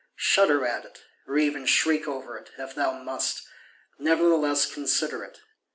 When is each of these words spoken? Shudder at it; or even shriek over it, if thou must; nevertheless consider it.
Shudder 0.17 0.65
at 0.65 0.83
it; 0.83 1.03
or 1.27 1.37
even 1.37 1.67
shriek 1.67 2.07
over 2.07 2.35
it, 2.35 2.49
if 2.57 2.73
thou 2.73 2.93
must; 3.03 3.45
nevertheless 3.99 4.65
consider 4.65 5.23
it. 5.23 5.41